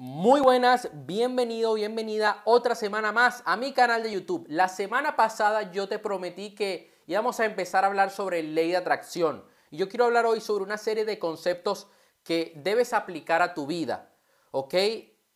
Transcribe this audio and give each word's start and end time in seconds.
Muy 0.00 0.40
buenas, 0.40 0.88
bienvenido, 0.92 1.74
bienvenida 1.74 2.40
otra 2.44 2.76
semana 2.76 3.10
más 3.10 3.42
a 3.44 3.56
mi 3.56 3.72
canal 3.72 4.04
de 4.04 4.12
YouTube. 4.12 4.46
La 4.48 4.68
semana 4.68 5.16
pasada 5.16 5.72
yo 5.72 5.88
te 5.88 5.98
prometí 5.98 6.54
que 6.54 6.94
íbamos 7.08 7.40
a 7.40 7.46
empezar 7.46 7.82
a 7.82 7.88
hablar 7.88 8.12
sobre 8.12 8.44
ley 8.44 8.70
de 8.70 8.76
atracción. 8.76 9.44
Y 9.72 9.76
yo 9.78 9.88
quiero 9.88 10.04
hablar 10.04 10.24
hoy 10.24 10.40
sobre 10.40 10.62
una 10.62 10.78
serie 10.78 11.04
de 11.04 11.18
conceptos 11.18 11.88
que 12.22 12.52
debes 12.54 12.92
aplicar 12.92 13.42
a 13.42 13.54
tu 13.54 13.66
vida. 13.66 14.14
¿Ok? 14.52 14.74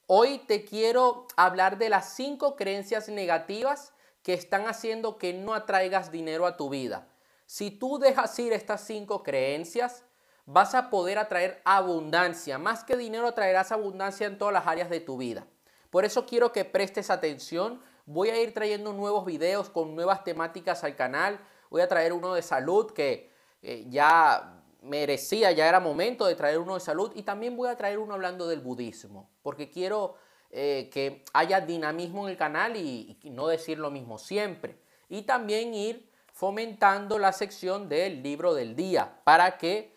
Hoy 0.07 0.39
te 0.47 0.65
quiero 0.65 1.27
hablar 1.37 1.77
de 1.77 1.89
las 1.89 2.11
cinco 2.11 2.55
creencias 2.55 3.09
negativas 3.09 3.93
que 4.23 4.33
están 4.33 4.69
haciendo 4.69 5.19
que 5.19 5.33
no 5.33 5.55
atraigas 5.55 6.13
dinero 6.13 6.47
a 6.47 6.57
tu 6.57 6.71
vida. 6.71 7.09
Si 7.47 7.73
tú 7.73 7.99
dejas 7.99 8.39
ir 8.39 8.53
estas 8.53 8.83
cinco 8.83 9.25
creencias, 9.25 10.05
vas 10.47 10.75
a 10.75 10.91
poder 10.91 11.19
atraer 11.19 11.61
abundancia. 11.65 12.59
Más 12.59 12.85
que 12.85 12.97
dinero, 12.97 13.27
atraerás 13.27 13.73
abundancia 13.73 14.27
en 14.27 14.39
todas 14.39 14.53
las 14.53 14.67
áreas 14.67 14.91
de 14.91 15.01
tu 15.01 15.17
vida. 15.17 15.47
Por 15.91 16.05
eso 16.05 16.27
quiero 16.27 16.53
que 16.53 16.65
prestes 16.65 17.11
atención. 17.11 17.81
Voy 18.07 18.31
a 18.31 18.41
ir 18.41 18.55
trayendo 18.55 18.93
nuevos 18.93 19.25
videos 19.25 19.69
con 19.69 19.95
nuevas 19.95 20.25
temáticas 20.25 20.85
al 20.85 20.97
canal. 20.97 21.39
Voy 21.71 21.83
a 21.83 21.89
traer 21.89 22.13
uno 22.13 22.35
de 22.35 22.43
salud 22.43 22.91
que 22.93 23.31
eh, 23.63 23.87
ya 23.89 24.63
merecía, 24.81 25.53
ya 25.53 25.69
era 25.69 25.79
momento 25.79 26.27
de 26.27 26.35
traer 26.35 26.59
uno 26.59 26.75
de 26.75 26.81
salud. 26.81 27.13
Y 27.15 27.23
también 27.23 27.57
voy 27.57 27.69
a 27.69 27.77
traer 27.77 27.99
uno 27.99 28.15
hablando 28.15 28.49
del 28.49 28.61
budismo, 28.61 29.31
porque 29.43 29.71
quiero 29.71 30.17
eh, 30.51 30.91
que 30.93 31.25
haya 31.33 31.61
dinamismo 31.61 32.25
en 32.25 32.31
el 32.31 32.37
canal 32.37 32.77
y 32.77 33.19
no 33.25 33.47
decir 33.47 33.79
lo 33.79 33.91
mismo 33.91 34.19
siempre. 34.19 34.79
Y 35.09 35.23
también 35.23 35.75
ir 35.75 36.11
fomentando 36.33 37.19
la 37.19 37.33
sección 37.33 37.89
del 37.89 38.23
libro 38.23 38.55
del 38.55 38.75
día 38.75 39.21
para 39.25 39.59
que 39.59 39.92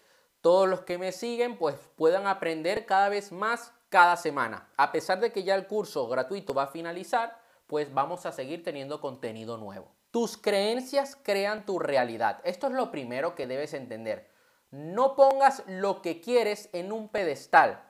todos 0.45 0.69
los 0.69 0.81
que 0.81 0.99
me 0.99 1.11
siguen 1.11 1.57
pues 1.57 1.75
puedan 1.95 2.27
aprender 2.27 2.85
cada 2.85 3.09
vez 3.09 3.31
más 3.31 3.73
cada 3.89 4.15
semana. 4.15 4.69
A 4.77 4.91
pesar 4.91 5.19
de 5.19 5.31
que 5.31 5.43
ya 5.43 5.55
el 5.55 5.65
curso 5.65 6.07
gratuito 6.07 6.53
va 6.53 6.65
a 6.65 6.67
finalizar, 6.67 7.35
pues 7.65 7.91
vamos 7.91 8.27
a 8.27 8.31
seguir 8.31 8.63
teniendo 8.63 9.01
contenido 9.01 9.57
nuevo. 9.57 9.87
Tus 10.11 10.37
creencias 10.37 11.15
crean 11.15 11.65
tu 11.65 11.79
realidad. 11.79 12.41
Esto 12.43 12.67
es 12.67 12.73
lo 12.73 12.91
primero 12.91 13.33
que 13.33 13.47
debes 13.47 13.73
entender. 13.73 14.29
No 14.69 15.15
pongas 15.15 15.63
lo 15.65 16.03
que 16.03 16.21
quieres 16.21 16.69
en 16.73 16.91
un 16.91 17.09
pedestal. 17.09 17.83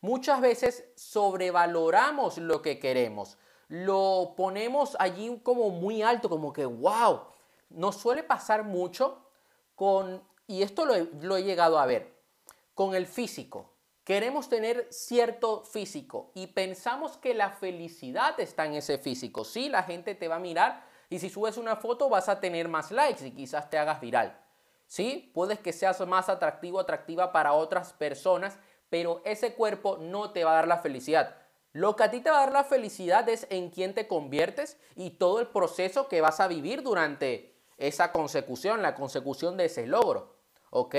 Muchas 0.00 0.40
veces 0.40 0.84
sobrevaloramos 0.94 2.38
lo 2.38 2.62
que 2.62 2.78
queremos. 2.78 3.36
Lo 3.66 4.34
ponemos 4.36 4.96
allí 5.00 5.40
como 5.42 5.70
muy 5.70 6.02
alto, 6.02 6.28
como 6.28 6.52
que, 6.52 6.66
wow. 6.66 7.22
Nos 7.68 7.96
suele 7.96 8.22
pasar 8.22 8.62
mucho 8.62 9.26
con 9.74 10.22
y 10.46 10.62
esto 10.62 10.84
lo 10.84 11.36
he, 11.36 11.42
llegado 11.42 11.78
a 11.78 11.86
ver, 11.86 12.14
con 12.74 12.94
el 12.94 13.06
físico. 13.06 13.72
Queremos 14.04 14.48
tener 14.48 14.86
cierto 14.90 15.64
físico 15.64 16.30
y 16.34 16.48
pensamos 16.48 17.16
que 17.16 17.34
la 17.34 17.50
felicidad 17.50 18.38
está 18.38 18.64
en 18.66 18.74
ese 18.74 18.98
físico. 18.98 19.44
Sí, 19.44 19.68
la 19.68 19.82
gente 19.82 20.14
te 20.14 20.28
va 20.28 20.36
a 20.36 20.40
mirar 20.40 20.84
y 21.10 21.18
si 21.18 21.28
subes 21.28 21.56
una 21.56 21.76
foto 21.76 22.08
vas 22.08 22.28
a 22.28 22.38
tener 22.38 22.68
más 22.68 22.92
likes 22.92 23.26
y 23.26 23.32
quizás 23.32 23.68
te 23.68 23.78
hagas 23.78 24.00
viral. 24.00 24.40
Sí, 24.86 25.32
puedes 25.34 25.58
que 25.58 25.72
seas 25.72 26.00
más 26.06 26.28
atractivo, 26.28 26.78
atractiva 26.78 27.32
para 27.32 27.52
otras 27.52 27.92
personas, 27.92 28.58
pero 28.88 29.22
ese 29.24 29.54
cuerpo 29.54 29.98
no 29.98 30.30
te 30.30 30.44
va 30.44 30.52
a 30.52 30.56
dar 30.56 30.68
la 30.68 30.78
felicidad. 30.78 31.36
Lo 31.72 31.96
que 31.96 32.04
a 32.04 32.10
ti 32.10 32.20
te 32.20 32.30
va 32.30 32.38
a 32.38 32.40
dar 32.40 32.52
la 32.52 32.64
felicidad 32.64 33.28
es 33.28 33.46
en 33.50 33.70
quién 33.70 33.92
te 33.92 34.06
conviertes 34.06 34.78
y 34.94 35.10
todo 35.10 35.40
el 35.40 35.48
proceso 35.48 36.06
que 36.08 36.20
vas 36.20 36.38
a 36.38 36.48
vivir 36.48 36.82
durante 36.82 37.56
esa 37.76 38.12
consecución, 38.12 38.82
la 38.82 38.94
consecución 38.94 39.56
de 39.56 39.66
ese 39.66 39.86
logro. 39.86 40.35
¿Ok? 40.70 40.94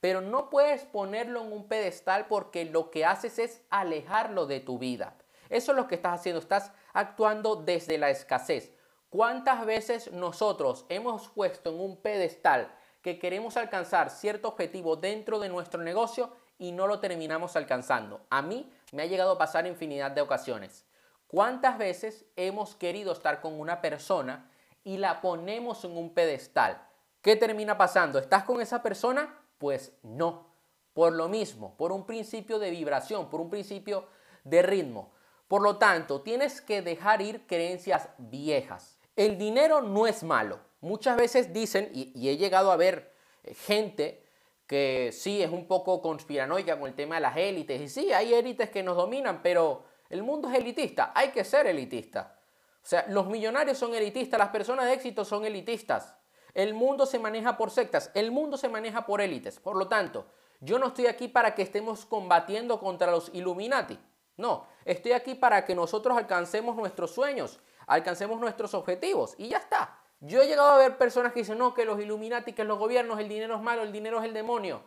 Pero 0.00 0.20
no 0.20 0.50
puedes 0.50 0.84
ponerlo 0.84 1.42
en 1.42 1.52
un 1.52 1.68
pedestal 1.68 2.26
porque 2.26 2.64
lo 2.64 2.90
que 2.90 3.04
haces 3.04 3.38
es 3.38 3.62
alejarlo 3.70 4.46
de 4.46 4.60
tu 4.60 4.78
vida. 4.78 5.16
Eso 5.48 5.72
es 5.72 5.76
lo 5.76 5.88
que 5.88 5.94
estás 5.94 6.20
haciendo, 6.20 6.40
estás 6.40 6.72
actuando 6.92 7.56
desde 7.56 7.98
la 7.98 8.10
escasez. 8.10 8.72
¿Cuántas 9.08 9.64
veces 9.64 10.12
nosotros 10.12 10.84
hemos 10.88 11.28
puesto 11.28 11.70
en 11.70 11.80
un 11.80 11.96
pedestal 11.96 12.74
que 13.02 13.18
queremos 13.18 13.56
alcanzar 13.56 14.10
cierto 14.10 14.48
objetivo 14.48 14.96
dentro 14.96 15.38
de 15.38 15.48
nuestro 15.48 15.82
negocio 15.82 16.32
y 16.58 16.72
no 16.72 16.86
lo 16.86 16.98
terminamos 16.98 17.56
alcanzando? 17.56 18.26
A 18.30 18.42
mí 18.42 18.70
me 18.92 19.02
ha 19.02 19.06
llegado 19.06 19.32
a 19.32 19.38
pasar 19.38 19.66
infinidad 19.66 20.10
de 20.10 20.20
ocasiones. 20.20 20.84
¿Cuántas 21.28 21.78
veces 21.78 22.26
hemos 22.36 22.74
querido 22.74 23.12
estar 23.12 23.40
con 23.40 23.58
una 23.58 23.80
persona 23.80 24.50
y 24.84 24.98
la 24.98 25.20
ponemos 25.20 25.84
en 25.84 25.96
un 25.96 26.12
pedestal? 26.12 26.86
¿Qué 27.22 27.36
termina 27.36 27.76
pasando? 27.76 28.18
¿Estás 28.18 28.44
con 28.44 28.60
esa 28.60 28.82
persona? 28.82 29.38
Pues 29.58 29.92
no. 30.02 30.54
Por 30.94 31.12
lo 31.12 31.28
mismo, 31.28 31.76
por 31.76 31.92
un 31.92 32.06
principio 32.06 32.58
de 32.58 32.70
vibración, 32.70 33.28
por 33.28 33.40
un 33.40 33.50
principio 33.50 34.06
de 34.44 34.62
ritmo. 34.62 35.12
Por 35.48 35.62
lo 35.62 35.76
tanto, 35.76 36.22
tienes 36.22 36.60
que 36.60 36.82
dejar 36.82 37.20
ir 37.20 37.46
creencias 37.46 38.08
viejas. 38.18 38.98
El 39.14 39.38
dinero 39.38 39.82
no 39.82 40.06
es 40.06 40.22
malo. 40.22 40.58
Muchas 40.80 41.16
veces 41.16 41.52
dicen, 41.52 41.90
y, 41.92 42.28
he 42.28 42.36
llegado 42.36 42.72
a 42.72 42.76
ver 42.76 43.14
eh, 43.44 43.54
gente 43.54 44.24
que 44.66 45.10
sí 45.12 45.42
es 45.42 45.50
un 45.50 45.68
poco 45.68 46.02
conspiranoica 46.02 46.78
con 46.78 46.88
el 46.88 46.94
tema 46.94 47.16
de 47.16 47.20
las 47.20 47.36
élites. 47.36 47.80
Y 47.80 47.88
sí, 47.88 48.12
hay 48.12 48.34
élites 48.34 48.70
que 48.70 48.82
nos 48.82 48.96
dominan, 48.96 49.42
pero 49.42 49.84
el 50.10 50.22
mundo 50.22 50.48
es 50.50 50.58
elitista. 50.58 51.12
Hay 51.14 51.28
que 51.28 51.44
ser 51.44 51.66
elitista. 51.66 52.38
O 52.82 52.86
sea, 52.86 53.04
los 53.08 53.26
millonarios 53.26 53.78
son 53.78 53.94
elitistas, 53.94 54.38
las 54.38 54.48
personas 54.48 54.86
de 54.86 54.94
éxito 54.94 55.24
son 55.24 55.44
elitistas. 55.44 56.15
El 56.56 56.72
mundo 56.72 57.04
se 57.04 57.18
maneja 57.18 57.58
por 57.58 57.70
sectas, 57.70 58.10
el 58.14 58.30
mundo 58.30 58.56
se 58.56 58.70
maneja 58.70 59.04
por 59.04 59.20
élites. 59.20 59.60
Por 59.60 59.76
lo 59.76 59.88
tanto, 59.88 60.24
yo 60.60 60.78
no 60.78 60.86
estoy 60.86 61.06
aquí 61.06 61.28
para 61.28 61.54
que 61.54 61.60
estemos 61.60 62.06
combatiendo 62.06 62.80
contra 62.80 63.10
los 63.10 63.28
Illuminati. 63.34 63.98
No, 64.38 64.66
estoy 64.86 65.12
aquí 65.12 65.34
para 65.34 65.66
que 65.66 65.74
nosotros 65.74 66.16
alcancemos 66.16 66.74
nuestros 66.74 67.10
sueños, 67.10 67.60
alcancemos 67.86 68.40
nuestros 68.40 68.72
objetivos 68.72 69.34
y 69.36 69.48
ya 69.48 69.58
está. 69.58 69.98
Yo 70.20 70.40
he 70.40 70.46
llegado 70.46 70.70
a 70.70 70.78
ver 70.78 70.96
personas 70.96 71.34
que 71.34 71.40
dicen, 71.40 71.58
no, 71.58 71.74
que 71.74 71.84
los 71.84 72.00
Illuminati, 72.00 72.54
que 72.54 72.64
los 72.64 72.78
gobiernos, 72.78 73.20
el 73.20 73.28
dinero 73.28 73.56
es 73.56 73.60
malo, 73.60 73.82
el 73.82 73.92
dinero 73.92 74.20
es 74.20 74.24
el 74.24 74.32
demonio. 74.32 74.80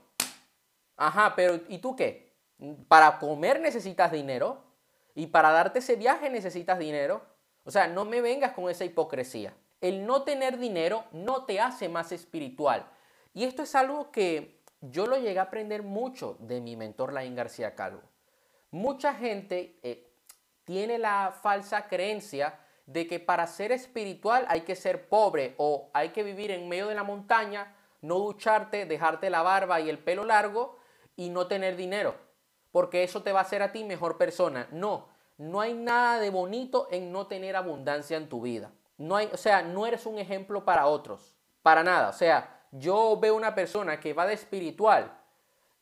Ajá, 0.98 1.36
pero 1.36 1.60
¿y 1.68 1.78
tú 1.78 1.96
qué? 1.96 2.34
Para 2.88 3.20
comer 3.20 3.60
necesitas 3.60 4.12
dinero 4.12 4.58
y 5.14 5.28
para 5.28 5.52
darte 5.52 5.78
ese 5.78 5.98
viaje 5.98 6.32
necesitas 6.32 6.80
dinero. 6.80 7.22
O 7.64 7.70
sea, 7.70 7.86
no 7.86 8.06
me 8.06 8.22
vengas 8.22 8.54
con 8.54 8.72
esa 8.72 8.86
hipocresía 8.86 9.54
el 9.82 10.06
no 10.06 10.24
tener 10.24 10.58
dinero 10.58 11.06
no 11.12 11.46
te 11.46 11.60
hace 11.60 11.90
más 11.90 12.12
espiritual. 12.12 12.86
Y 13.34 13.44
esto 13.46 13.64
es 13.64 13.76
algo 13.76 14.12
que 14.12 14.60
yo 14.82 15.08
lo 15.08 15.18
llegué 15.18 15.40
a 15.40 15.44
aprender 15.44 15.84
mucho 15.84 16.38
de 16.40 16.62
mi 16.62 16.76
mentor 16.76 17.14
Laín 17.14 17.36
García 17.36 17.76
Calvo. 17.76 18.02
Mucha 18.72 19.14
gente 19.14 19.80
eh, 19.84 20.10
tiene 20.64 21.00
la 21.00 21.36
falsa 21.42 21.88
creencia 21.88 22.60
de 22.86 23.08
que 23.08 23.20
para 23.20 23.46
ser 23.48 23.72
espiritual 23.72 24.46
hay 24.48 24.62
que 24.62 24.76
ser 24.76 25.10
pobre 25.10 25.54
o 25.58 25.90
hay 25.94 26.10
que 26.10 26.24
vivir 26.24 26.52
en 26.52 26.68
medio 26.68 26.88
de 26.88 26.96
la 26.96 27.04
montaña, 27.04 27.76
no 28.02 28.20
ducharte, 28.20 28.86
dejarte 28.86 29.30
la 29.30 29.42
barba 29.42 29.80
y 29.80 29.90
el 29.90 30.00
pelo 30.00 30.26
largo 30.26 30.80
y 31.16 31.30
no 31.30 31.48
tener 31.48 31.76
dinero, 31.76 32.16
porque 32.72 33.04
eso 33.04 33.22
te 33.22 33.32
va 33.32 33.40
a 33.40 33.44
hacer 33.44 33.62
a 33.62 33.72
ti 33.72 33.84
mejor 33.84 34.18
persona. 34.18 34.68
No, 34.72 35.10
no 35.38 35.62
hay 35.62 35.74
nada 35.74 36.20
de 36.20 36.30
bonito 36.30 36.88
en 36.92 37.12
no 37.12 37.28
tener 37.28 37.56
abundancia 37.56 38.18
en 38.18 38.30
tu 38.30 38.42
vida. 38.42 38.72
No 39.00 39.16
hay, 39.16 39.30
o 39.32 39.38
sea, 39.38 39.62
no 39.62 39.88
eres 39.88 40.06
un 40.06 40.20
ejemplo 40.20 40.66
para 40.66 40.86
otros, 40.86 41.34
para 41.64 41.84
nada. 41.84 42.10
O 42.10 42.14
sea, 42.14 42.66
yo 42.72 43.18
veo 43.20 43.34
una 43.36 43.56
persona 43.56 44.00
que 44.00 44.14
va 44.14 44.28
de 44.28 44.34
espiritual 44.34 45.18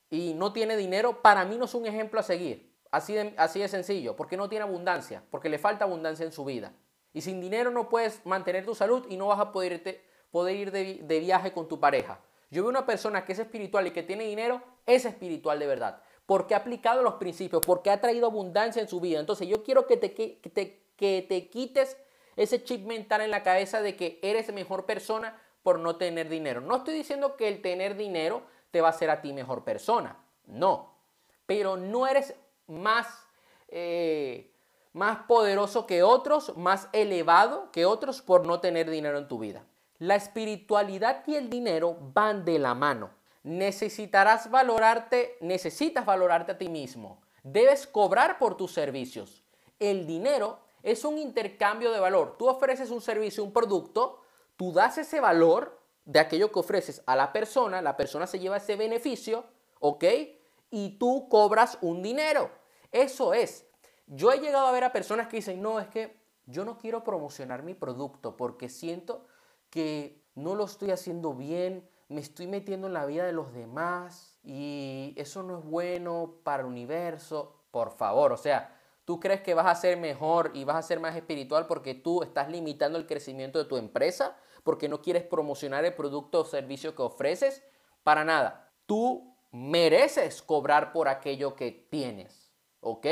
y 0.10 0.36
no 0.36 0.54
tiene 0.54 0.78
dinero, 0.78 1.22
para 1.22 1.44
mí 1.44 1.58
no 1.58 1.66
es 1.66 1.74
un 1.74 1.88
ejemplo 1.88 2.20
a 2.20 2.24
seguir. 2.24 2.72
Así 2.92 3.14
de, 3.14 3.34
así 3.38 3.60
de 3.60 3.68
sencillo, 3.68 4.16
porque 4.16 4.38
no 4.38 4.48
tiene 4.48 4.64
abundancia, 4.64 5.24
porque 5.32 5.50
le 5.50 5.58
falta 5.58 5.84
abundancia 5.84 6.26
en 6.26 6.32
su 6.32 6.46
vida. 6.46 6.72
Y 7.12 7.22
sin 7.22 7.42
dinero 7.42 7.72
no 7.72 7.90
puedes 7.90 8.24
mantener 8.24 8.66
tu 8.66 8.76
salud 8.76 9.06
y 9.10 9.18
no 9.18 9.28
vas 9.28 9.40
a 9.40 9.52
poder, 9.52 10.02
poder 10.32 10.56
ir 10.56 10.72
de, 10.72 11.00
de 11.04 11.20
viaje 11.20 11.52
con 11.52 11.68
tu 11.68 11.80
pareja. 11.80 12.20
Yo 12.52 12.62
veo 12.62 12.70
una 12.70 12.86
persona 12.86 13.26
que 13.26 13.34
es 13.34 13.40
espiritual 13.40 13.88
y 13.88 13.92
que 13.92 14.04
tiene 14.04 14.26
dinero, 14.26 14.62
es 14.86 15.06
espiritual 15.06 15.58
de 15.58 15.68
verdad. 15.68 16.02
Porque 16.28 16.54
ha 16.54 16.58
aplicado 16.58 17.02
los 17.02 17.16
principios, 17.16 17.64
porque 17.66 17.90
ha 17.90 18.00
traído 18.00 18.28
abundancia 18.28 18.82
en 18.82 18.88
su 18.88 19.02
vida. 19.02 19.20
Entonces 19.20 19.48
yo 19.48 19.64
quiero 19.64 19.88
que 19.88 19.98
te, 19.98 20.14
que 20.14 20.40
te, 20.54 20.84
que 20.96 21.26
te 21.28 21.50
quites 21.50 21.98
ese 22.38 22.64
chip 22.64 22.86
mental 22.86 23.22
en 23.22 23.32
la 23.32 23.44
cabeza 23.44 23.82
de 23.82 23.96
que 23.96 24.20
eres 24.22 24.54
mejor 24.54 24.86
persona 24.86 25.42
por 25.64 25.80
no 25.80 25.98
tener 25.98 26.30
dinero. 26.30 26.62
No 26.62 26.78
estoy 26.78 26.94
diciendo 26.94 27.36
que 27.36 27.50
el 27.50 27.62
tener 27.62 27.98
dinero 27.98 28.44
te 28.72 28.80
va 28.80 28.88
a 28.88 28.92
hacer 28.92 29.10
a 29.10 29.22
ti 29.22 29.34
mejor 29.34 29.64
persona, 29.64 30.18
no, 30.46 30.94
pero 31.46 31.76
no 31.76 32.08
eres 32.08 32.36
más, 32.68 33.08
eh, 33.70 34.52
más 34.94 35.20
poderoso 35.28 35.86
que 35.88 36.04
otros, 36.04 36.56
más 36.56 36.88
elevado 36.94 37.72
que 37.72 37.86
otros 37.86 38.22
por 38.22 38.46
no 38.46 38.60
tener 38.60 38.90
dinero 38.90 39.18
en 39.18 39.28
tu 39.28 39.40
vida. 39.40 39.66
La 40.00 40.16
espiritualidad 40.16 41.24
y 41.26 41.36
el 41.36 41.50
dinero 41.50 41.98
van 42.14 42.46
de 42.46 42.60
la 42.60 42.76
mano. 42.76 43.10
Necesitarás 43.44 44.52
valorarte, 44.52 45.38
necesitas 45.42 46.06
valorarte 46.06 46.52
a 46.52 46.58
ti 46.58 46.70
mismo. 46.70 47.20
Debes 47.44 47.88
cobrar 47.88 48.38
por 48.38 48.58
tus 48.58 48.74
servicios. 48.74 49.44
El 49.80 50.06
dinero 50.06 50.60
es 50.84 51.04
un 51.06 51.18
intercambio 51.18 51.92
de 51.92 52.00
valor. 52.00 52.36
Tú 52.38 52.48
ofreces 52.48 52.92
un 52.92 53.02
servicio, 53.02 53.44
un 53.44 53.54
producto, 53.54 54.22
tú 54.56 54.72
das 54.72 54.98
ese 54.98 55.20
valor 55.20 55.80
de 56.06 56.20
aquello 56.20 56.52
que 56.52 56.60
ofreces 56.60 57.04
a 57.06 57.16
la 57.16 57.34
persona, 57.34 57.82
la 57.82 57.98
persona 57.98 58.28
se 58.28 58.40
lleva 58.40 58.58
ese 58.58 58.76
beneficio, 58.76 59.46
¿ok? 59.80 60.06
Y 60.70 60.98
tú 60.98 61.28
cobras 61.30 61.78
un 61.82 62.02
dinero. 62.02 62.50
Eso 62.92 63.34
es. 63.34 63.66
Yo 64.08 64.32
he 64.32 64.40
llegado 64.40 64.68
a 64.68 64.72
ver 64.72 64.86
a 64.86 64.94
personas 64.94 65.28
que 65.28 65.38
dicen, 65.38 65.62
no, 65.62 65.80
es 65.80 65.88
que 65.88 66.18
yo 66.46 66.64
no 66.64 66.78
quiero 66.78 67.04
promocionar 67.04 67.64
mi 67.64 67.74
producto 67.74 68.38
porque 68.38 68.70
siento 68.70 69.26
que 69.70 70.24
no 70.34 70.56
lo 70.56 70.64
estoy 70.64 70.92
haciendo 70.92 71.34
bien, 71.34 71.90
me 72.08 72.22
estoy 72.22 72.48
metiendo 72.48 72.88
en 72.88 72.94
la 72.94 73.06
vida 73.06 73.26
de 73.26 73.34
los 73.34 73.54
demás 73.54 74.40
y 74.44 75.14
eso 75.18 75.44
no 75.44 75.60
es 75.60 75.66
bueno 75.66 76.36
para 76.44 76.62
el 76.62 76.70
universo. 76.70 77.54
Por 77.72 77.92
favor, 77.92 78.32
o 78.32 78.38
sea, 78.38 78.77
tú 79.08 79.22
crees 79.22 79.40
que 79.40 79.54
vas 79.54 79.68
a 79.68 79.76
ser 79.76 79.96
mejor 79.96 80.52
y 80.54 80.66
vas 80.66 80.76
a 80.76 80.82
ser 80.82 81.00
más 81.00 81.16
espiritual 81.16 81.66
porque 81.66 81.96
tú 81.96 82.24
estás 82.24 82.50
limitando 82.50 82.98
el 82.98 83.08
crecimiento 83.08 83.58
de 83.58 83.64
tu 83.64 83.78
empresa, 83.78 84.36
porque 84.66 84.90
no 84.90 85.02
quieres 85.02 85.24
promocionar 85.24 85.86
el 85.86 85.96
producto 85.96 86.42
o 86.42 86.46
servicio 86.46 86.94
que 86.94 87.04
ofreces. 87.04 87.64
Para 88.04 88.26
nada. 88.26 88.70
Tú 88.86 89.34
mereces 89.52 90.42
cobrar 90.42 90.92
por 90.92 91.08
aquello 91.08 91.56
que 91.56 91.72
tienes, 91.90 92.54
¿ok? 92.82 93.08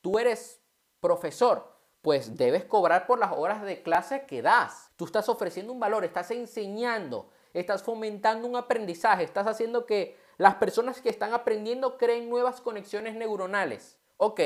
Tú 0.00 0.18
eres 0.18 0.60
profesor, 0.98 1.72
pues 2.02 2.36
debes 2.36 2.64
cobrar 2.64 3.06
por 3.06 3.20
las 3.20 3.30
horas 3.30 3.62
de 3.62 3.80
clase 3.84 4.26
que 4.26 4.42
das. 4.42 4.90
Tú 4.96 5.04
estás 5.04 5.28
ofreciendo 5.28 5.72
un 5.72 5.78
valor, 5.78 6.04
estás 6.04 6.32
enseñando, 6.32 7.30
estás 7.54 7.84
fomentando 7.84 8.48
un 8.48 8.56
aprendizaje, 8.56 9.22
estás 9.22 9.46
haciendo 9.46 9.86
que 9.86 10.18
las 10.36 10.56
personas 10.56 11.00
que 11.00 11.10
están 11.10 11.32
aprendiendo 11.32 11.96
creen 11.96 12.28
nuevas 12.28 12.60
conexiones 12.60 13.14
neuronales. 13.14 14.00
Ok, 14.16 14.40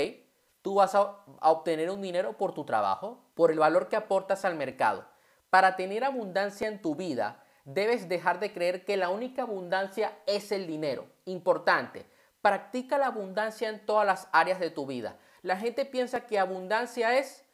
tú 0.63 0.77
vas 0.77 0.95
a, 0.95 1.19
obtener 1.43 1.91
un 1.91 2.01
dinero 2.01 2.37
por 2.37 2.55
tu 2.55 2.65
trabajo, 2.65 3.19
por 3.35 3.51
el 3.51 3.59
valor 3.59 3.89
que 3.89 3.97
aportas 3.97 4.45
al 4.45 4.55
mercado. 4.55 5.05
Para 5.51 5.77
tener 5.77 6.05
abundancia 6.05 6.69
en 6.69 6.81
tu 6.81 6.95
vida, 6.95 7.45
debes 7.65 8.09
dejar 8.09 8.41
de 8.41 8.53
creer 8.53 8.85
que 8.85 8.97
la 8.97 9.11
única 9.11 9.43
abundancia 9.43 10.17
es 10.27 10.53
el 10.53 10.67
dinero. 10.67 11.07
Importante, 11.27 12.07
practica 12.41 12.97
la 12.97 13.07
abundancia 13.07 13.69
en 13.69 13.85
todas 13.85 14.07
las 14.07 14.29
áreas 14.33 14.61
de 14.61 14.71
tu 14.71 14.87
vida. 14.87 15.19
La 15.43 15.57
gente 15.57 15.85
piensa 15.85 16.27
que 16.27 16.39
abundancia 16.39 17.19
es 17.19 17.45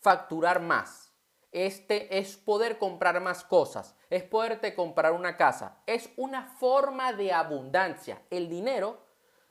facturar 0.00 0.60
más. 0.60 1.12
Este 1.52 2.18
es 2.18 2.36
poder 2.36 2.76
comprar 2.76 3.20
más 3.20 3.42
cosas, 3.42 3.96
es 4.10 4.22
poderte 4.24 4.74
comprar 4.74 5.12
una 5.12 5.36
casa. 5.36 5.78
Es 5.86 6.10
una 6.16 6.44
forma 6.44 7.12
de 7.12 7.32
abundancia. 7.32 8.20
El 8.28 8.48
dinero 8.48 8.98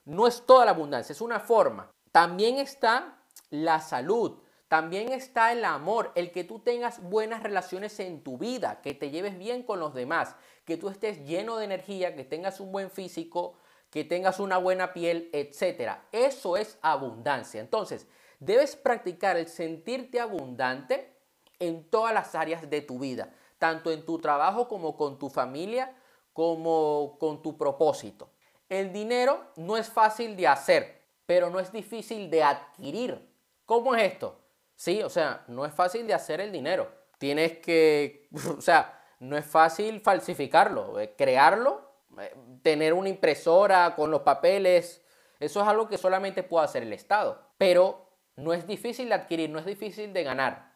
no 0.04 0.28
es 0.28 0.46
toda 0.46 0.66
la 0.66 0.72
abundancia, 0.72 1.14
es 1.14 1.22
una 1.22 1.40
forma. 1.40 1.94
También 2.16 2.60
está 2.60 3.18
la 3.50 3.82
salud, 3.82 4.40
también 4.70 5.12
está 5.12 5.52
el 5.52 5.66
amor, 5.66 6.14
el 6.16 6.32
que 6.32 6.46
tú 6.46 6.60
tengas 6.60 7.04
buenas 7.04 7.44
relaciones 7.44 8.00
en 8.00 8.24
tu 8.24 8.38
vida, 8.38 8.80
que 8.82 8.94
te 8.94 9.12
lleves 9.12 9.38
bien 9.38 9.64
con 9.64 9.82
los 9.82 9.94
demás, 9.94 10.38
que 10.64 10.78
tú 10.78 10.88
estés 10.88 11.26
lleno 11.26 11.58
de 11.58 11.66
energía, 11.66 12.16
que 12.16 12.24
tengas 12.24 12.62
un 12.62 12.72
buen 12.72 12.90
físico, 12.90 13.58
que 13.90 14.06
tengas 14.06 14.40
una 14.40 14.58
buena 14.58 14.94
piel, 14.94 15.30
etc. 15.34 15.98
Eso 16.14 16.56
es 16.56 16.80
abundancia. 16.82 17.60
Entonces, 17.60 18.08
debes 18.40 18.78
practicar 18.78 19.36
el 19.36 19.50
sentirte 19.50 20.22
abundante 20.22 21.18
en 21.60 21.84
todas 21.90 22.14
las 22.14 22.34
áreas 22.34 22.70
de 22.70 22.80
tu 22.80 22.98
vida, 22.98 23.34
tanto 23.58 23.92
en 23.92 24.06
tu 24.06 24.20
trabajo 24.20 24.70
como 24.70 24.96
con 24.96 25.20
tu 25.20 25.28
familia, 25.28 25.94
como 26.32 27.18
con 27.20 27.42
tu 27.42 27.58
propósito. 27.58 28.30
El 28.70 28.94
dinero 28.94 29.52
no 29.58 29.76
es 29.76 29.90
fácil 29.90 30.38
de 30.38 30.48
hacer, 30.48 30.94
pero 31.25 31.50
no 31.50 31.60
es 31.60 31.72
difícil 31.72 32.30
de 32.30 32.44
adquirir. 32.44 33.30
¿Cómo 33.66 33.95
es 33.95 34.13
esto? 34.13 34.39
Sí, 34.75 35.01
o 35.01 35.10
sea, 35.10 35.44
no 35.48 35.66
es 35.66 35.74
fácil 35.74 36.06
de 36.07 36.13
hacer 36.13 36.42
el 36.42 36.51
dinero. 36.51 36.92
Tienes 37.18 37.60
que, 37.60 38.27
o 38.57 38.62
sea, 38.62 39.01
no 39.19 39.38
es 39.38 39.45
fácil 39.45 40.01
falsificarlo, 40.01 41.00
eh, 41.00 41.16
crearlo, 41.18 41.89
eh, 42.19 42.33
tener 42.62 42.94
una 42.94 43.10
impresora 43.10 43.95
con 43.95 44.12
los 44.12 44.22
papeles, 44.22 45.04
eso 45.39 45.62
es 45.62 45.68
algo 45.68 45.88
que 45.88 45.98
solamente 45.98 46.44
puede 46.44 46.66
hacer 46.66 46.83
el 46.83 46.94
Estado. 46.94 47.42
Pero 47.57 48.10
no 48.36 48.54
es 48.54 48.68
difícil 48.68 49.10
de 49.10 49.16
adquirir, 49.16 49.50
no 49.50 49.60
es 49.60 49.66
difícil 49.66 50.13
de 50.13 50.24
ganar. 50.24 50.74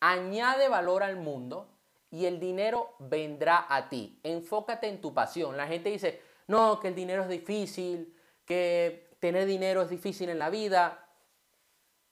Añade 0.00 0.68
valor 0.68 1.02
al 1.02 1.16
mundo 1.16 1.68
y 2.10 2.26
el 2.26 2.38
dinero 2.40 2.94
vendrá 2.98 3.66
a 3.68 3.88
ti. 3.88 4.20
Enfócate 4.22 4.88
en 4.88 5.00
tu 5.00 5.12
pasión. 5.14 5.56
La 5.56 5.66
gente 5.66 5.90
dice, 5.90 6.22
no, 6.46 6.80
que 6.80 6.88
el 6.88 6.94
dinero 6.94 7.22
es 7.22 7.28
difícil, 7.28 8.14
que 8.44 9.05
tener 9.18 9.46
dinero 9.46 9.82
es 9.82 9.90
difícil 9.90 10.28
en 10.28 10.38
la 10.38 10.50
vida. 10.50 11.08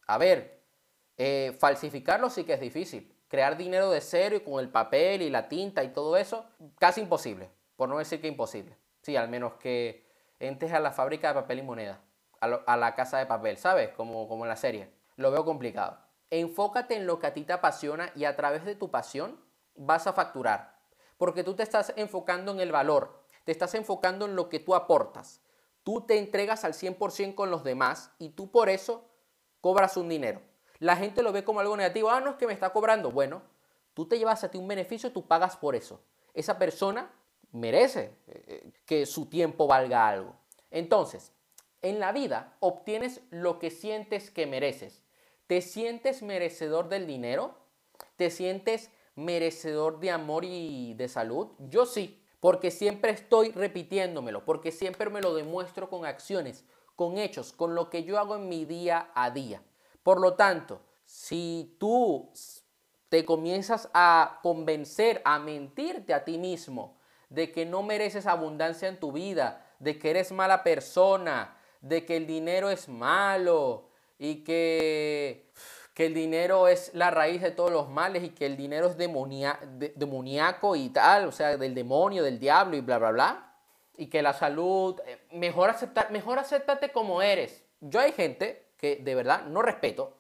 A 0.06 0.18
ver, 0.18 0.62
eh, 1.16 1.56
falsificarlo 1.58 2.30
sí 2.30 2.44
que 2.44 2.54
es 2.54 2.60
difícil. 2.60 3.14
Crear 3.28 3.56
dinero 3.56 3.90
de 3.90 4.00
cero 4.00 4.36
y 4.36 4.40
con 4.40 4.60
el 4.60 4.68
papel 4.68 5.22
y 5.22 5.30
la 5.30 5.48
tinta 5.48 5.82
y 5.82 5.88
todo 5.88 6.16
eso, 6.16 6.46
casi 6.78 7.00
imposible. 7.00 7.50
Por 7.76 7.88
no 7.88 7.98
decir 7.98 8.20
que 8.20 8.28
imposible. 8.28 8.76
Sí, 9.02 9.16
al 9.16 9.28
menos 9.28 9.54
que 9.54 10.06
entres 10.38 10.72
a 10.72 10.80
la 10.80 10.92
fábrica 10.92 11.28
de 11.28 11.34
papel 11.34 11.58
y 11.58 11.62
moneda, 11.62 12.00
a, 12.40 12.76
la 12.76 12.94
casa 12.94 13.18
de 13.18 13.26
papel, 13.26 13.56
¿sabes? 13.56 13.90
Como, 13.90 14.28
como 14.28 14.44
en 14.44 14.48
la 14.48 14.56
serie. 14.56 14.90
Lo 15.16 15.30
veo 15.30 15.44
complicado. 15.44 15.98
Enfócate 16.30 16.96
en 16.96 17.06
lo 17.06 17.18
que 17.18 17.26
a 17.26 17.34
ti 17.34 17.42
te 17.42 17.52
apasiona 17.52 18.10
y 18.14 18.24
a 18.24 18.36
través 18.36 18.64
de 18.64 18.74
tu 18.74 18.90
pasión 18.90 19.40
vas 19.74 20.06
a 20.06 20.12
facturar. 20.12 20.78
Porque 21.16 21.44
tú 21.44 21.54
te 21.54 21.62
estás 21.62 21.92
enfocando 21.96 22.52
en 22.52 22.60
el 22.60 22.72
valor, 22.72 23.24
te 23.44 23.52
estás 23.52 23.74
enfocando 23.74 24.26
en 24.26 24.36
lo 24.36 24.48
que 24.48 24.60
tú 24.60 24.74
aportas. 24.74 25.43
Tú 25.84 26.00
te 26.00 26.18
entregas 26.18 26.64
al 26.64 26.72
100% 26.72 27.34
con 27.34 27.50
los 27.50 27.62
demás 27.62 28.10
y 28.18 28.30
tú 28.30 28.50
por 28.50 28.68
eso 28.68 29.04
cobras 29.60 29.96
un 29.96 30.08
dinero. 30.08 30.40
La 30.78 30.96
gente 30.96 31.22
lo 31.22 31.32
ve 31.32 31.44
como 31.44 31.60
algo 31.60 31.76
negativo. 31.76 32.10
Ah, 32.10 32.20
no 32.20 32.30
es 32.30 32.36
que 32.36 32.46
me 32.46 32.52
está 32.52 32.70
cobrando. 32.70 33.10
Bueno, 33.10 33.42
tú 33.92 34.06
te 34.06 34.18
llevas 34.18 34.42
a 34.44 34.50
ti 34.50 34.58
un 34.58 34.66
beneficio, 34.66 35.12
tú 35.12 35.26
pagas 35.26 35.56
por 35.56 35.76
eso. 35.76 36.00
Esa 36.32 36.58
persona 36.58 37.12
merece 37.52 38.16
eh, 38.26 38.44
eh, 38.46 38.72
que 38.84 39.06
su 39.06 39.26
tiempo 39.26 39.66
valga 39.66 40.08
algo. 40.08 40.34
Entonces, 40.70 41.32
en 41.82 42.00
la 42.00 42.12
vida 42.12 42.56
obtienes 42.60 43.20
lo 43.30 43.58
que 43.58 43.70
sientes 43.70 44.30
que 44.30 44.46
mereces. 44.46 45.02
¿Te 45.46 45.60
sientes 45.60 46.22
merecedor 46.22 46.88
del 46.88 47.06
dinero? 47.06 47.54
¿Te 48.16 48.30
sientes 48.30 48.90
merecedor 49.14 50.00
de 50.00 50.10
amor 50.10 50.44
y 50.44 50.94
de 50.94 51.08
salud? 51.08 51.52
Yo 51.58 51.84
sí, 51.84 52.23
porque 52.44 52.70
siempre 52.70 53.10
estoy 53.10 53.52
repitiéndomelo, 53.52 54.44
porque 54.44 54.70
siempre 54.70 55.08
me 55.08 55.22
lo 55.22 55.34
demuestro 55.34 55.88
con 55.88 56.04
acciones, 56.04 56.62
con 56.94 57.16
hechos, 57.16 57.52
con 57.52 57.74
lo 57.74 57.88
que 57.88 58.04
yo 58.04 58.18
hago 58.18 58.36
en 58.36 58.50
mi 58.50 58.66
día 58.66 59.10
a 59.14 59.30
día. 59.30 59.62
Por 60.02 60.20
lo 60.20 60.34
tanto, 60.34 60.82
si 61.06 61.74
tú 61.80 62.30
te 63.08 63.24
comienzas 63.24 63.88
a 63.94 64.40
convencer, 64.42 65.22
a 65.24 65.38
mentirte 65.38 66.12
a 66.12 66.26
ti 66.26 66.36
mismo 66.36 66.98
de 67.30 67.50
que 67.50 67.64
no 67.64 67.82
mereces 67.82 68.26
abundancia 68.26 68.88
en 68.88 69.00
tu 69.00 69.10
vida, 69.10 69.66
de 69.78 69.98
que 69.98 70.10
eres 70.10 70.30
mala 70.30 70.62
persona, 70.62 71.56
de 71.80 72.04
que 72.04 72.18
el 72.18 72.26
dinero 72.26 72.68
es 72.68 72.90
malo, 72.90 73.88
y 74.18 74.44
que, 74.44 75.50
que 75.94 76.06
el 76.06 76.14
dinero 76.14 76.66
es 76.66 76.92
la 76.92 77.10
raíz 77.12 77.40
de 77.40 77.52
todos 77.52 77.70
los 77.70 77.88
males 77.88 78.24
y 78.24 78.30
que 78.30 78.46
el 78.46 78.56
dinero 78.56 78.88
es 78.88 78.96
demoníaco 78.98 80.74
y 80.74 80.88
tal, 80.88 81.28
o 81.28 81.32
sea, 81.32 81.56
del 81.56 81.74
demonio, 81.74 82.24
del 82.24 82.40
diablo 82.40 82.76
y 82.76 82.80
bla, 82.80 82.98
bla, 82.98 83.12
bla. 83.12 83.54
Y 83.96 84.08
que 84.08 84.20
la 84.20 84.32
salud, 84.32 85.00
eh, 85.06 85.24
mejor, 85.30 85.70
aceptar, 85.70 86.10
mejor 86.10 86.40
acéptate 86.40 86.90
como 86.90 87.22
eres. 87.22 87.64
Yo 87.80 88.00
hay 88.00 88.10
gente 88.10 88.72
que 88.76 88.96
de 88.96 89.14
verdad 89.14 89.44
no 89.44 89.62
respeto, 89.62 90.18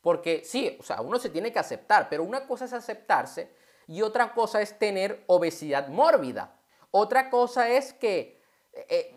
porque 0.00 0.42
sí, 0.44 0.76
o 0.80 0.82
sea, 0.82 1.00
uno 1.00 1.20
se 1.20 1.30
tiene 1.30 1.52
que 1.52 1.60
aceptar, 1.60 2.08
pero 2.10 2.24
una 2.24 2.48
cosa 2.48 2.64
es 2.64 2.72
aceptarse 2.72 3.54
y 3.86 4.02
otra 4.02 4.34
cosa 4.34 4.60
es 4.60 4.76
tener 4.76 5.22
obesidad 5.28 5.86
mórbida. 5.86 6.56
Otra 6.90 7.30
cosa 7.30 7.70
es 7.70 7.92
que 7.92 8.42
eh, 8.72 9.14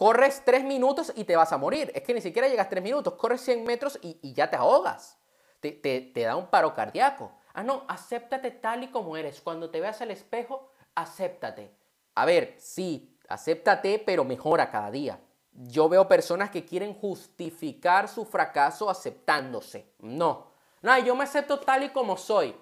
Corres 0.00 0.42
tres 0.46 0.64
minutos 0.64 1.12
y 1.14 1.24
te 1.24 1.36
vas 1.36 1.52
a 1.52 1.58
morir. 1.58 1.92
Es 1.94 2.02
que 2.04 2.14
ni 2.14 2.22
siquiera 2.22 2.48
llegas 2.48 2.70
tres 2.70 2.82
minutos. 2.82 3.12
Corres 3.16 3.42
100 3.42 3.64
metros 3.64 3.98
y, 4.00 4.32
ya 4.32 4.48
te 4.48 4.56
ahogas. 4.56 5.18
Te, 5.60 5.72
te, 5.72 6.20
da 6.22 6.36
un 6.36 6.46
paro 6.46 6.72
cardíaco. 6.72 7.32
Ah, 7.52 7.62
no, 7.62 7.84
acéptate 7.86 8.50
tal 8.50 8.82
y 8.82 8.88
como 8.88 9.14
eres. 9.18 9.42
Cuando 9.42 9.68
te 9.68 9.78
veas 9.78 10.00
al 10.00 10.10
espejo, 10.10 10.70
acéptate. 10.94 11.76
A 12.14 12.24
ver, 12.24 12.54
sí, 12.56 13.14
acéptate, 13.28 13.98
pero 13.98 14.24
mejora 14.24 14.70
cada 14.70 14.90
día. 14.90 15.20
Yo 15.52 15.86
veo 15.90 16.08
personas 16.08 16.48
que 16.48 16.64
quieren 16.64 16.94
justificar 16.94 18.08
su 18.08 18.24
fracaso 18.24 18.88
aceptándose. 18.88 19.92
No. 19.98 20.46
No, 20.80 20.98
yo 20.98 21.14
me 21.14 21.24
acepto 21.24 21.60
tal 21.60 21.82
y 21.82 21.90
como 21.90 22.16
soy. 22.16 22.56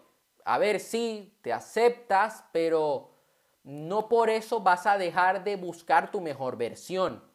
A 0.45 0.59
ver, 0.59 0.81
sí, 0.81 1.39
te 1.43 1.53
aceptas, 1.53 2.43
pero 2.51 3.13
no 3.63 4.09
por 4.09 4.29
eso 4.29 4.59
vas 4.59 4.89
a 4.89 4.99
dejar 4.99 5.45
de 5.45 5.55
buscar 5.55 6.11
tu 6.11 6.21
mejor 6.21 6.57
versión. 6.57 7.28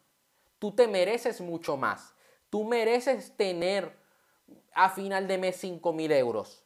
Tú 0.64 0.72
te 0.72 0.88
mereces 0.88 1.42
mucho 1.42 1.76
más. 1.76 2.14
Tú 2.48 2.64
mereces 2.64 3.36
tener 3.36 3.98
a 4.72 4.88
final 4.88 5.28
de 5.28 5.36
mes 5.36 5.56
5 5.56 5.92
mil 5.92 6.10
euros. 6.10 6.64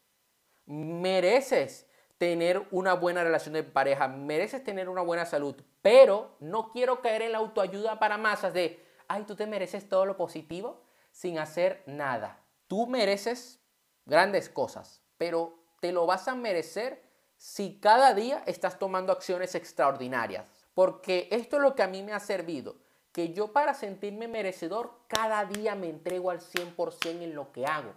Mereces 0.66 1.84
tener 2.16 2.64
una 2.70 2.94
buena 2.94 3.24
relación 3.24 3.54
de 3.54 3.64
pareja. 3.64 4.06
Mereces 4.06 4.62
tener 4.62 4.88
una 4.88 5.02
buena 5.02 5.26
salud. 5.26 5.56
Pero 5.82 6.36
no 6.38 6.70
quiero 6.70 7.00
caer 7.00 7.22
en 7.22 7.32
la 7.32 7.38
autoayuda 7.38 7.98
para 7.98 8.18
masas 8.18 8.54
de, 8.54 8.80
ay, 9.08 9.24
tú 9.24 9.34
te 9.34 9.48
mereces 9.48 9.88
todo 9.88 10.06
lo 10.06 10.16
positivo 10.16 10.80
sin 11.10 11.40
hacer 11.40 11.82
nada. 11.86 12.40
Tú 12.68 12.86
mereces 12.86 13.58
grandes 14.06 14.48
cosas, 14.48 15.02
pero 15.16 15.58
te 15.80 15.90
lo 15.90 16.06
vas 16.06 16.28
a 16.28 16.36
merecer 16.36 17.02
si 17.36 17.80
cada 17.80 18.14
día 18.14 18.44
estás 18.46 18.78
tomando 18.78 19.12
acciones 19.12 19.56
extraordinarias. 19.56 20.46
Porque 20.72 21.26
esto 21.32 21.56
es 21.56 21.62
lo 21.62 21.74
que 21.74 21.82
a 21.82 21.88
mí 21.88 22.04
me 22.04 22.12
ha 22.12 22.20
servido 22.20 22.76
que 23.18 23.32
yo 23.32 23.52
para 23.52 23.74
sentirme 23.74 24.28
merecedor 24.28 24.92
cada 25.08 25.44
día 25.44 25.74
me 25.74 25.88
entrego 25.90 26.30
al 26.30 26.38
100% 26.38 27.20
en 27.20 27.34
lo 27.34 27.50
que 27.50 27.66
hago, 27.66 27.92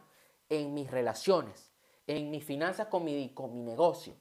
en 0.49 0.73
mis 0.73 0.89
relaciones, 0.89 1.71
en 2.07 2.31
mis 2.31 2.43
finanzas 2.43 2.87
con 2.87 3.05
mi, 3.05 3.29
con 3.35 3.53
mi 3.53 3.61
negocio, 3.61 4.15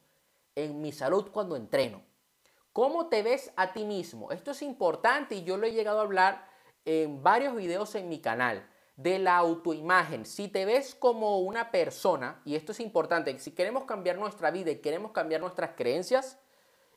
en 0.54 0.83
mi 0.83 0.92
salud 0.92 1.30
cuando 1.33 1.57
entreno. 1.57 2.02
¿Cómo 2.75 3.07
te 3.07 3.23
ves 3.23 3.50
a 3.57 3.73
ti 3.73 3.87
mismo? 3.87 4.30
Esto 4.30 4.50
es 4.50 4.61
importante 4.61 5.37
y 5.37 5.42
yo 5.42 5.57
lo 5.57 5.66
he 5.66 5.73
llegado 5.73 6.00
a 6.00 6.02
hablar 6.02 6.47
en 6.85 7.23
varios 7.23 7.57
videos 7.57 7.95
en 7.95 8.11
mi 8.11 8.21
canal 8.21 8.69
de 8.97 9.19
la 9.21 9.38
autoimagen. 9.38 10.26
Si 10.26 10.49
te 10.49 10.66
ves 10.66 10.95
como 10.95 11.38
una 11.38 11.71
persona, 11.71 12.42
y 12.45 12.57
esto 12.57 12.73
es 12.73 12.80
importante, 12.80 13.38
si 13.38 13.52
queremos 13.52 13.85
cambiar 13.85 14.19
nuestra 14.19 14.50
vida 14.50 14.71
y 14.71 14.83
queremos 14.83 15.12
cambiar 15.12 15.40
nuestras 15.40 15.71
creencias 15.78 16.38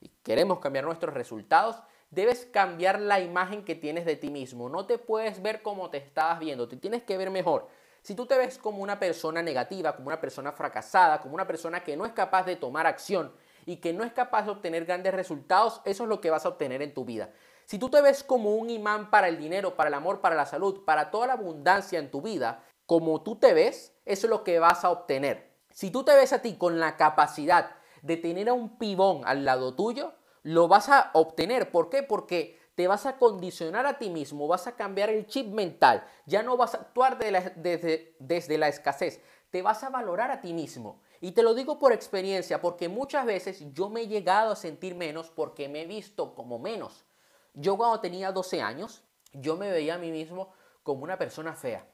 y 0.01 0.10
queremos 0.24 0.60
cambiar 0.60 0.83
nuestros 0.83 1.13
resultados, 1.13 1.81
debes 2.13 2.46
cambiar 2.46 3.00
la 3.00 3.20
imagen 3.20 3.65
que 3.65 3.75
tienes 3.75 4.05
de 4.05 4.15
ti 4.15 4.29
mismo. 4.29 4.70
No 4.70 4.86
te 4.86 4.98
puedes 4.98 5.41
ver 5.41 5.62
como 5.62 5.89
te 5.89 5.98
estabas 5.98 6.39
viendo, 6.39 6.67
te 6.67 6.77
tienes 6.77 7.03
que 7.03 7.17
ver 7.17 7.32
mejor. 7.32 7.67
Si 8.03 8.15
tú 8.15 8.25
te 8.25 8.38
ves 8.38 8.58
como 8.58 8.84
una 8.84 9.00
persona 9.00 9.41
negativa, 9.41 9.96
como 9.96 10.08
una 10.08 10.20
persona 10.20 10.51
fracasada, 10.51 11.20
como 11.22 11.36
una 11.36 11.48
persona 11.48 11.84
que 11.84 11.98
no 11.98 12.05
es 12.05 12.12
capaz 12.12 12.43
de 12.43 12.55
tomar 12.55 12.86
acción 12.86 13.34
y 13.65 13.77
que 13.77 13.93
no 13.93 14.03
es 14.03 14.12
capaz 14.12 14.43
de 14.43 14.51
obtener 14.51 14.86
grandes 14.86 15.13
resultados, 15.13 15.82
eso 15.86 16.03
es 16.03 16.10
lo 16.10 16.22
que 16.22 16.29
vas 16.29 16.46
a 16.46 16.50
obtener 16.50 16.82
en 16.82 16.93
tu 16.93 17.05
vida. 17.05 17.32
Si 17.65 17.79
tú 17.79 17.89
te 17.89 18.01
ves 18.01 18.24
como 18.24 18.55
un 18.55 18.70
imán 18.70 19.10
para 19.10 19.29
el 19.29 19.38
dinero, 19.38 19.75
para 19.75 19.88
el 19.88 19.93
amor, 19.93 20.20
para 20.22 20.36
la 20.36 20.46
salud, 20.46 20.84
para 20.84 21.10
toda 21.12 21.27
la 21.27 21.34
abundancia 21.34 21.98
en 21.98 22.12
tu 22.12 22.22
vida, 22.22 22.63
como 22.86 23.24
tú 23.24 23.38
te 23.38 23.53
ves, 23.53 23.96
eso 24.05 24.27
es 24.27 24.29
lo 24.29 24.43
que 24.43 24.60
vas 24.60 24.84
a 24.84 24.91
obtener. 24.91 25.53
Si 25.72 25.89
tú 25.89 26.03
te 26.03 26.13
ves 26.13 26.34
a 26.34 26.41
ti 26.41 26.58
con 26.58 26.79
la 26.79 26.98
capacidad 26.98 27.72
de 28.01 28.17
tener 28.17 28.50
a 28.50 28.53
un 28.53 28.77
pibón 28.77 29.22
al 29.25 29.46
lado 29.46 29.75
tuyo, 29.75 30.13
lo 30.43 30.67
vas 30.67 30.89
a 30.89 31.09
obtener. 31.13 31.71
¿Por 31.71 31.89
qué? 31.89 32.03
Porque 32.03 32.59
te 32.75 32.88
vas 32.88 33.05
a 33.05 33.17
condicionar 33.17 33.85
a 33.85 33.97
ti 33.97 34.09
mismo, 34.09 34.47
vas 34.47 34.67
a 34.67 34.75
cambiar 34.75 35.09
el 35.09 35.27
chip 35.27 35.47
mental, 35.47 36.05
ya 36.25 36.41
no 36.43 36.57
vas 36.57 36.73
a 36.73 36.79
actuar 36.79 37.17
desde, 37.17 38.15
desde 38.19 38.57
la 38.57 38.67
escasez, 38.67 39.21
te 39.51 39.62
vas 39.62 39.83
a 39.83 39.89
valorar 39.89 40.31
a 40.31 40.41
ti 40.41 40.53
mismo. 40.53 41.01
Y 41.21 41.31
te 41.31 41.43
lo 41.43 41.53
digo 41.53 41.79
por 41.79 41.93
experiencia, 41.93 42.59
porque 42.62 42.89
muchas 42.89 43.25
veces 43.25 43.63
yo 43.73 43.89
me 43.89 44.01
he 44.01 44.07
llegado 44.07 44.51
a 44.51 44.55
sentir 44.55 44.95
menos 44.95 45.29
porque 45.29 45.69
me 45.69 45.83
he 45.83 45.85
visto 45.85 46.33
como 46.35 46.59
menos. 46.59 47.05
Yo 47.53 47.77
cuando 47.77 48.00
tenía 48.00 48.31
12 48.31 48.62
años, 48.62 49.03
yo 49.31 49.55
me 49.55 49.71
veía 49.71 49.95
a 49.95 50.00
mí 50.00 50.12
mismo 50.12 50.51
como 50.81 51.03
una 51.03 51.17
persona 51.17 51.53
fea, 51.53 51.88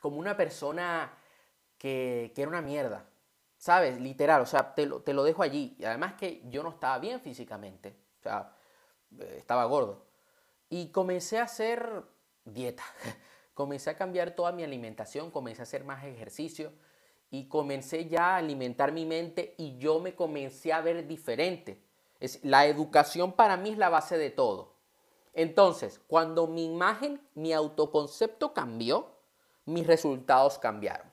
como 0.00 0.18
una 0.18 0.36
persona 0.36 1.16
que, 1.78 2.32
era 2.36 2.48
una 2.48 2.60
mierda, 2.60 3.06
¿sabes? 3.64 3.98
Literal, 3.98 4.42
o 4.42 4.46
sea, 4.46 4.74
te 4.74 4.84
lo, 4.84 5.00
te 5.00 5.14
lo 5.14 5.24
dejo 5.24 5.42
allí. 5.42 5.74
Y 5.78 5.86
además 5.86 6.12
que 6.18 6.42
yo 6.50 6.62
no 6.62 6.68
estaba 6.68 6.98
bien 6.98 7.18
físicamente, 7.18 7.96
o 8.20 8.22
sea, 8.22 8.52
eh, 9.18 9.36
estaba 9.38 9.64
gordo. 9.64 10.04
Y 10.68 10.88
comencé 10.88 11.38
a 11.38 11.44
hacer 11.44 12.04
dieta, 12.44 12.82
comencé 13.54 13.88
a 13.88 13.96
cambiar 13.96 14.32
toda 14.32 14.52
mi 14.52 14.64
alimentación, 14.64 15.30
comencé 15.30 15.62
a 15.62 15.64
hacer 15.64 15.82
más 15.82 16.04
ejercicio 16.04 16.74
y 17.30 17.48
comencé 17.48 18.06
ya 18.06 18.34
a 18.34 18.36
alimentar 18.36 18.92
mi 18.92 19.06
mente 19.06 19.54
y 19.56 19.78
yo 19.78 19.98
me 19.98 20.14
comencé 20.14 20.74
a 20.74 20.82
ver 20.82 21.06
diferente. 21.06 21.82
Es, 22.20 22.44
la 22.44 22.66
educación 22.66 23.32
para 23.32 23.56
mí 23.56 23.70
es 23.70 23.78
la 23.78 23.88
base 23.88 24.18
de 24.18 24.28
todo. 24.28 24.74
Entonces, 25.32 26.02
cuando 26.06 26.46
mi 26.46 26.66
imagen, 26.66 27.18
mi 27.34 27.54
autoconcepto 27.54 28.52
cambió, 28.52 29.16
mis 29.64 29.86
resultados 29.86 30.58
cambiaron. 30.58 31.10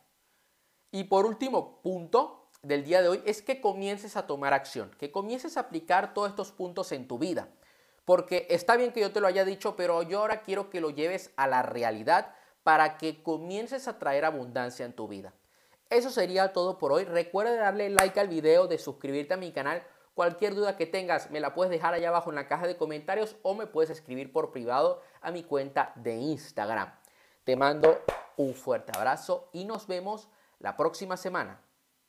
Y 0.91 1.05
por 1.05 1.25
último 1.25 1.81
punto 1.81 2.40
del 2.62 2.84
día 2.84 3.01
de 3.01 3.10
hoy 3.10 3.22
es 3.25 3.41
que 3.41 3.62
comiences 3.62 4.18
a 4.18 4.27
tomar 4.27 4.53
acción, 4.53 4.91
que 5.00 5.12
comiences 5.12 5.58
a 5.58 5.62
aplicar 5.62 6.13
todos 6.13 6.30
estos 6.30 6.51
puntos 6.51 6.91
en 6.91 7.08
tu 7.08 7.18
vida. 7.18 7.48
Porque 8.06 8.48
está 8.50 8.75
bien 8.75 8.91
que 8.91 9.01
yo 9.01 9.12
te 9.12 9.22
lo 9.22 9.27
haya 9.27 9.46
dicho, 9.46 9.75
pero 9.75 10.01
yo 10.03 10.20
ahora 10.20 10.41
quiero 10.41 10.70
que 10.70 10.82
lo 10.82 10.89
lleves 10.89 11.32
a 11.36 11.48
la 11.48 11.62
realidad 11.62 12.34
para 12.63 12.98
que 12.98 13.24
comiences 13.24 13.88
a 13.88 14.00
traer 14.00 14.25
abundancia 14.25 14.86
en 14.86 14.94
tu 14.94 15.08
vida. 15.08 15.34
Eso 15.89 16.10
sería 16.10 16.53
todo 16.53 16.77
por 16.77 16.91
hoy. 16.91 17.06
Recuerda 17.06 17.56
darle 17.56 17.89
like 17.89 18.20
al 18.20 18.27
video, 18.27 18.68
de 18.68 18.77
suscribirte 18.77 19.34
a 19.34 19.38
mi 19.38 19.51
canal 19.51 19.84
Cualquier 20.13 20.56
duda 20.56 20.75
que 20.75 20.86
tengas 20.86 21.32
me 21.32 21.39
la 21.39 21.53
puedes 21.53 21.72
dejar 21.72 21.94
allá 21.94 22.10
abajo 22.10 22.30
en 22.30 22.36
la 22.36 22.48
caja 22.48 22.68
de 22.68 22.75
comentarios 22.75 23.38
o 23.44 23.56
me 23.56 23.65
puedes 23.65 23.89
escribir 23.89 24.32
por 24.32 24.51
privado 24.51 25.01
a 25.22 25.32
mi 25.32 25.44
cuenta 25.44 25.94
de 25.96 26.15
Instagram. 26.15 26.94
Te 27.44 27.56
mando 27.56 28.01
un 28.36 28.53
fuerte 28.53 28.91
abrazo 28.96 29.50
y 29.53 29.65
nos 29.65 29.88
vemos 29.88 30.27
la 30.60 30.75
próxima 30.75 31.15
semana. 31.15 31.62